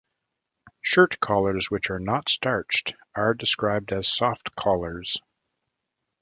Shirt 0.81 1.19
collars 1.19 1.69
which 1.69 1.91
are 1.91 1.99
not 1.99 2.27
starched 2.27 2.95
are 3.13 3.35
described 3.35 3.93
as 3.93 4.09
"soft 4.09 4.55
collars". 4.55 5.21